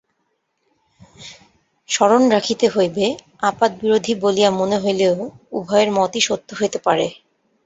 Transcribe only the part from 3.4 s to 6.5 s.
আপাতবিরোধী বলিয়া মনে হইলেও উভয়ের মতই সত্য